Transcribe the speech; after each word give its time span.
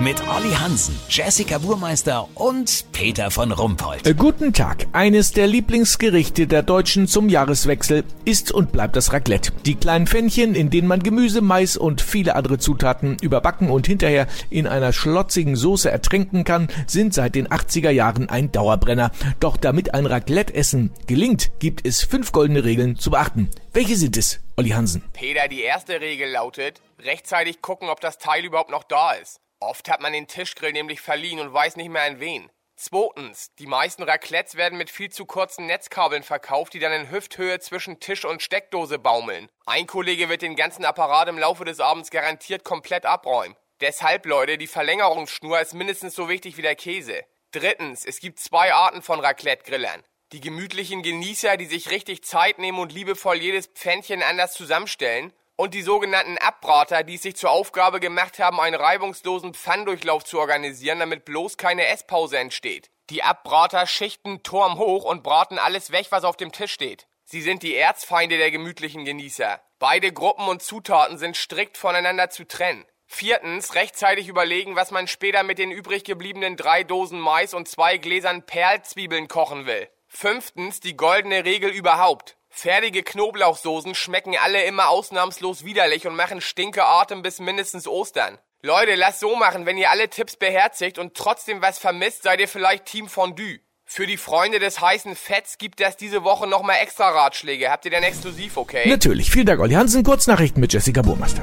Mit 0.00 0.26
Olli 0.28 0.54
Hansen, 0.54 0.98
Jessica 1.10 1.58
Burmeister 1.58 2.26
und 2.34 2.86
Peter 2.90 3.30
von 3.30 3.52
Rumpold. 3.52 4.06
Äh, 4.06 4.14
Guten 4.14 4.54
Tag. 4.54 4.86
Eines 4.92 5.32
der 5.32 5.46
Lieblingsgerichte 5.46 6.46
der 6.46 6.62
Deutschen 6.62 7.06
zum 7.06 7.28
Jahreswechsel 7.28 8.04
ist 8.24 8.50
und 8.50 8.72
bleibt 8.72 8.96
das 8.96 9.12
Raclette. 9.12 9.52
Die 9.66 9.74
kleinen 9.74 10.06
Pfännchen, 10.06 10.54
in 10.54 10.70
denen 10.70 10.88
man 10.88 11.02
Gemüse, 11.02 11.42
Mais 11.42 11.76
und 11.76 12.00
viele 12.00 12.34
andere 12.34 12.56
Zutaten 12.56 13.18
überbacken 13.20 13.68
und 13.68 13.86
hinterher 13.86 14.26
in 14.48 14.66
einer 14.66 14.94
schlotzigen 14.94 15.54
Soße 15.54 15.90
ertränken 15.90 16.44
kann, 16.44 16.68
sind 16.86 17.12
seit 17.12 17.34
den 17.34 17.48
80er 17.48 17.90
Jahren 17.90 18.30
ein 18.30 18.50
Dauerbrenner. 18.50 19.10
Doch 19.38 19.58
damit 19.58 19.92
ein 19.92 20.06
Raclette-Essen 20.06 20.94
gelingt, 21.08 21.50
gibt 21.58 21.86
es 21.86 22.04
fünf 22.04 22.32
goldene 22.32 22.64
Regeln 22.64 22.96
zu 22.96 23.10
beachten. 23.10 23.50
Welche 23.74 23.96
sind 23.96 24.16
es, 24.16 24.40
Olli 24.56 24.70
Hansen? 24.70 25.04
Peter, 25.12 25.46
die 25.46 25.60
erste 25.60 26.00
Regel 26.00 26.30
lautet, 26.30 26.80
rechtzeitig 27.04 27.60
gucken, 27.60 27.90
ob 27.90 28.00
das 28.00 28.16
Teil 28.16 28.46
überhaupt 28.46 28.70
noch 28.70 28.84
da 28.84 29.12
ist. 29.12 29.40
Oft 29.60 29.90
hat 29.90 30.00
man 30.00 30.14
den 30.14 30.26
Tischgrill 30.26 30.72
nämlich 30.72 31.02
verliehen 31.02 31.38
und 31.38 31.52
weiß 31.52 31.76
nicht 31.76 31.90
mehr 31.90 32.02
an 32.02 32.18
wen. 32.18 32.50
Zweitens, 32.76 33.54
die 33.56 33.66
meisten 33.66 34.02
Raclettes 34.02 34.54
werden 34.54 34.78
mit 34.78 34.88
viel 34.88 35.10
zu 35.10 35.26
kurzen 35.26 35.66
Netzkabeln 35.66 36.22
verkauft, 36.22 36.72
die 36.72 36.78
dann 36.78 36.92
in 36.92 37.10
Hüfthöhe 37.10 37.60
zwischen 37.60 38.00
Tisch 38.00 38.24
und 38.24 38.40
Steckdose 38.40 38.98
baumeln. 38.98 39.50
Ein 39.66 39.86
Kollege 39.86 40.30
wird 40.30 40.40
den 40.40 40.56
ganzen 40.56 40.86
Apparat 40.86 41.28
im 41.28 41.38
Laufe 41.38 41.66
des 41.66 41.78
Abends 41.78 42.10
garantiert 42.10 42.64
komplett 42.64 43.04
abräumen. 43.04 43.54
Deshalb, 43.82 44.24
Leute, 44.24 44.56
die 44.56 44.66
Verlängerungsschnur 44.66 45.60
ist 45.60 45.74
mindestens 45.74 46.14
so 46.14 46.30
wichtig 46.30 46.56
wie 46.56 46.62
der 46.62 46.74
Käse. 46.74 47.22
Drittens, 47.52 48.06
es 48.06 48.20
gibt 48.20 48.38
zwei 48.38 48.72
Arten 48.72 49.02
von 49.02 49.20
Raclette-Grillern. 49.20 50.02
Die 50.32 50.40
gemütlichen 50.40 51.02
Genießer, 51.02 51.58
die 51.58 51.66
sich 51.66 51.90
richtig 51.90 52.24
Zeit 52.24 52.58
nehmen 52.58 52.78
und 52.78 52.92
liebevoll 52.92 53.36
jedes 53.36 53.66
Pfännchen 53.66 54.22
anders 54.22 54.54
zusammenstellen. 54.54 55.34
Und 55.60 55.74
die 55.74 55.82
sogenannten 55.82 56.38
Abbrater, 56.38 57.02
die 57.02 57.16
es 57.16 57.22
sich 57.22 57.36
zur 57.36 57.50
Aufgabe 57.50 58.00
gemacht 58.00 58.38
haben, 58.38 58.58
einen 58.58 58.76
reibungslosen 58.76 59.52
Pfanndurchlauf 59.52 60.24
zu 60.24 60.38
organisieren, 60.38 61.00
damit 61.00 61.26
bloß 61.26 61.58
keine 61.58 61.86
Esspause 61.86 62.38
entsteht. 62.38 62.90
Die 63.10 63.22
Abbrater 63.22 63.86
schichten 63.86 64.42
Turm 64.42 64.78
hoch 64.78 65.04
und 65.04 65.22
braten 65.22 65.58
alles 65.58 65.92
weg, 65.92 66.06
was 66.08 66.24
auf 66.24 66.38
dem 66.38 66.50
Tisch 66.50 66.72
steht. 66.72 67.08
Sie 67.24 67.42
sind 67.42 67.62
die 67.62 67.76
Erzfeinde 67.76 68.38
der 68.38 68.50
gemütlichen 68.50 69.04
Genießer. 69.04 69.60
Beide 69.78 70.14
Gruppen 70.14 70.48
und 70.48 70.62
Zutaten 70.62 71.18
sind 71.18 71.36
strikt 71.36 71.76
voneinander 71.76 72.30
zu 72.30 72.48
trennen. 72.48 72.86
Viertens, 73.04 73.74
rechtzeitig 73.74 74.28
überlegen, 74.28 74.76
was 74.76 74.90
man 74.90 75.08
später 75.08 75.42
mit 75.42 75.58
den 75.58 75.72
übrig 75.72 76.04
gebliebenen 76.04 76.56
drei 76.56 76.84
Dosen 76.84 77.20
Mais 77.20 77.52
und 77.52 77.68
zwei 77.68 77.98
Gläsern 77.98 78.46
Perlzwiebeln 78.46 79.28
kochen 79.28 79.66
will. 79.66 79.90
Fünftens, 80.08 80.80
die 80.80 80.96
goldene 80.96 81.44
Regel 81.44 81.68
überhaupt. 81.68 82.38
Fertige 82.50 83.02
Knoblauchsoßen 83.02 83.94
schmecken 83.94 84.36
alle 84.36 84.64
immer 84.64 84.88
ausnahmslos 84.88 85.64
widerlich 85.64 86.06
und 86.06 86.16
machen 86.16 86.40
Stinkeatem 86.40 87.22
bis 87.22 87.38
mindestens 87.38 87.86
Ostern. 87.86 88.38
Leute, 88.60 88.96
lasst 88.96 89.20
so 89.20 89.36
machen, 89.36 89.64
wenn 89.64 89.78
ihr 89.78 89.90
alle 89.90 90.10
Tipps 90.10 90.36
beherzigt 90.36 90.98
und 90.98 91.14
trotzdem 91.14 91.62
was 91.62 91.78
vermisst, 91.78 92.24
seid 92.24 92.40
ihr 92.40 92.48
vielleicht 92.48 92.84
Team 92.84 93.08
Fondue. 93.08 93.60
Für 93.86 94.06
die 94.06 94.18
Freunde 94.18 94.58
des 94.58 94.80
heißen 94.80 95.16
Fetts 95.16 95.58
gibt 95.58 95.80
es 95.80 95.96
diese 95.96 96.22
Woche 96.22 96.46
nochmal 96.46 96.76
extra 96.82 97.08
Ratschläge. 97.08 97.70
Habt 97.70 97.86
ihr 97.86 97.90
denn 97.90 98.02
exklusiv, 98.02 98.56
okay? 98.56 98.88
Natürlich. 98.88 99.30
Vielen 99.30 99.46
Dank, 99.46 99.60
Olli 99.60 99.74
Hansen. 99.74 100.04
Kurznachrichten 100.04 100.60
mit 100.60 100.72
Jessica 100.72 101.02
Burmeister. 101.02 101.42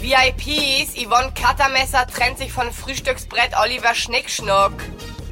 VIPs, 0.00 0.94
Yvonne 0.94 1.32
Kattermesser 1.34 2.06
trennt 2.06 2.38
sich 2.38 2.52
von 2.52 2.72
Frühstücksbrett 2.72 3.50
Oliver 3.58 3.94
Schnickschnuck. 3.94 4.72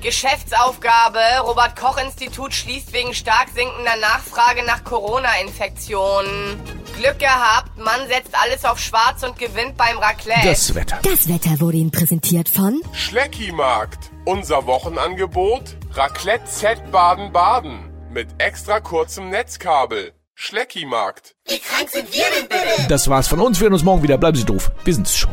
Geschäftsaufgabe, 0.03 1.21
Robert 1.45 1.77
Koch 1.77 1.97
Institut 1.97 2.53
schließt 2.53 2.93
wegen 2.93 3.15
stark 3.15 3.49
sinkender 3.55 3.97
Nachfrage 4.01 4.65
nach 4.65 4.83
Corona-Infektionen. 4.83 6.61
Glück 6.99 7.21
gehabt, 7.21 7.79
Mann 7.79 8.09
setzt 8.09 8.35
alles 8.35 8.65
auf 8.65 8.79
schwarz 8.81 9.23
und 9.23 9.39
gewinnt 9.39 9.77
beim 9.77 9.97
Raclette. 9.99 10.49
Das 10.49 10.75
Wetter. 10.75 10.99
Das 11.03 11.29
Wetter 11.29 11.61
wurde 11.61 11.77
Ihnen 11.79 11.93
präsentiert 11.93 12.49
von 12.49 12.83
Schleckimarkt. 12.93 14.11
Unser 14.25 14.67
Wochenangebot 14.67 15.77
Raclette 15.95 16.45
Z 16.47 16.91
Baden-Baden. 16.91 17.91
Mit 18.11 18.29
extra 18.39 18.81
kurzem 18.81 19.31
Netzkabel. 19.31 20.13
Schleckimarkt. 20.35 21.37
Das 22.89 23.09
war's 23.09 23.29
von 23.29 23.41
uns. 23.41 23.61
Wir 23.61 23.67
hören 23.67 23.75
uns 23.75 23.85
morgen 23.85 24.03
wieder. 24.03 24.19
Bleiben 24.19 24.37
Sie 24.37 24.45
doof. 24.45 24.73
Wir 24.85 24.95
sind's 24.95 25.17
schon. 25.17 25.33